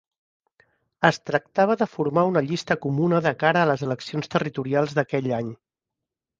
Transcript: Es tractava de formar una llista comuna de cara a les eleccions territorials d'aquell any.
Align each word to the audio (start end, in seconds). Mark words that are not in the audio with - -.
Es 1.09 1.19
tractava 1.29 1.75
de 1.81 1.87
formar 1.91 2.23
una 2.31 2.43
llista 2.47 2.79
comuna 2.87 3.21
de 3.27 3.35
cara 3.45 3.63
a 3.65 3.71
les 3.75 3.87
eleccions 3.91 4.35
territorials 4.37 4.99
d'aquell 5.01 5.33
any. 5.45 5.57